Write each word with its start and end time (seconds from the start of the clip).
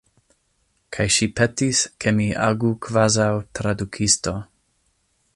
Kaj 0.95 1.05
ŝi 1.15 1.27
petis, 1.39 1.81
ke 2.05 2.13
mi 2.19 2.27
agu 2.45 2.71
kvazaŭ 2.87 3.29
tradukisto. 3.59 4.35